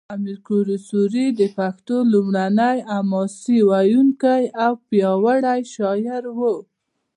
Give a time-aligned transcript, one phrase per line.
[0.15, 6.39] امیر کروړ سوري د پښتو لومړنی حماسه ویونکی او پیاوړی شاعر و